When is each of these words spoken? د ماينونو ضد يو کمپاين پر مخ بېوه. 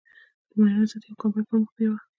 د 0.49 0.51
ماينونو 0.59 0.89
ضد 0.91 1.03
يو 1.07 1.19
کمپاين 1.21 1.45
پر 1.47 1.55
مخ 1.61 1.69
بېوه. 1.77 1.99